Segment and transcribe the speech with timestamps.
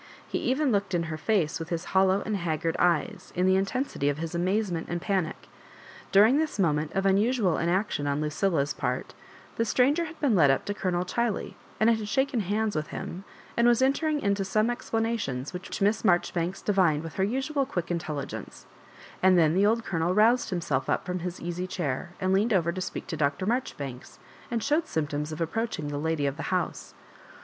[0.27, 4.09] He even looked in her &ce with his hollow and haggard ^es, m the intensity
[4.09, 5.47] of his amazement and panic
[6.11, 9.13] During this moment of unusual inaction on Lu cilla's part,
[9.57, 12.87] the stranger had been led up to Colo nel Chiley, and had shaken hands with
[12.87, 13.25] him,
[13.55, 18.25] and was entering into some explanations which Miss Maijoribanks divined with her usual quick intel
[18.25, 18.65] ligence;
[19.21, 22.71] and then the old Colonel roused himself up from his easy chair, and leaned over
[22.71, 23.45] to speak to Dr.
[23.45, 24.17] Marjoribanks,
[24.49, 26.95] and showed symptoms of * approaching the lady of the house.